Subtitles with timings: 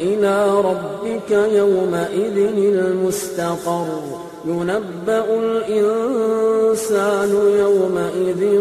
[0.00, 3.86] إلى ربك يومئذ المستقر.
[4.44, 8.60] ينبأ الإنسان يومئذ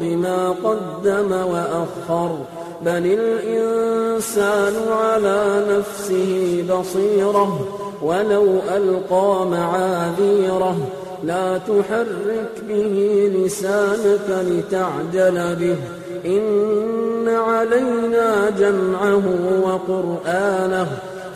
[0.00, 2.38] بما قدم وأخر.
[2.82, 7.66] بل الإنسان على نفسه بصيرة
[8.02, 10.76] ولو ألقى معاذيره.
[11.24, 15.76] لا تحرك به لسانك لتعجل به.
[17.26, 19.22] إن علينا جمعه
[19.62, 20.86] وقرآنه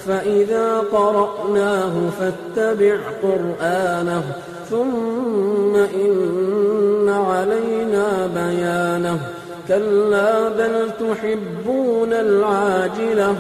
[0.06, 4.22] فإذا قرأناه فاتبع قرآنه
[4.70, 9.20] ثم إن علينا بيانه.
[9.68, 13.34] كلا بل تحبون العاجلة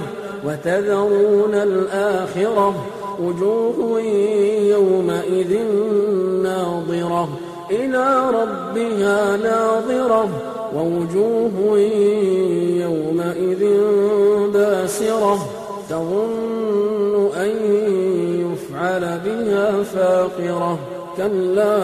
[0.46, 2.86] وتذرون الآخرة
[3.20, 4.00] وجوه
[4.60, 5.58] يومئذ
[6.42, 7.28] ناظرة.
[7.70, 10.28] إلى ربها ناظرة
[10.76, 11.78] ووجوه
[12.80, 13.62] يومئذ
[14.52, 15.38] باسرة
[15.90, 17.50] تظن أن
[18.40, 20.78] يفعل بها فاقرة
[21.16, 21.78] كلا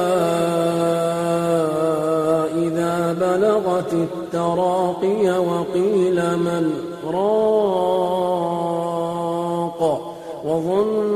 [2.56, 6.64] إذا بلغت التراقي وقيل من
[7.12, 8.46] راق
[10.44, 11.15] وظن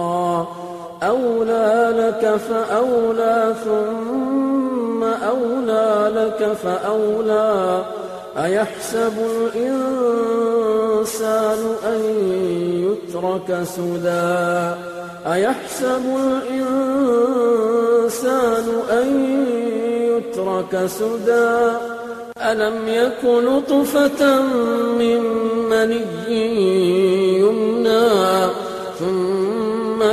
[1.03, 7.85] أولى لك فأولى ثم أولى لك فأولى.
[8.37, 9.13] أيحسب
[9.55, 12.01] الإنسان أن
[12.87, 14.75] يترك سدى؟
[15.31, 16.03] أيحسب
[16.51, 19.07] الإنسان أن
[20.01, 21.71] يترك سدى؟
[22.37, 24.41] ألم يك نطفة
[24.99, 25.21] من
[25.69, 26.20] مني